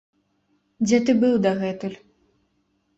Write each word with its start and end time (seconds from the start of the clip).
Дзе 0.87 0.97
ты 1.05 1.17
быў 1.25 1.33
дагэтуль? 1.47 1.97